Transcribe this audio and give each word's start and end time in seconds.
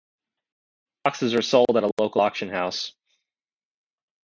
The 1.03 1.09
boxes 1.11 1.35
are 1.35 1.43
sold 1.43 1.77
at 1.77 1.83
a 1.83 1.91
local 1.99 2.21
auction 2.21 2.49
house. 2.49 2.93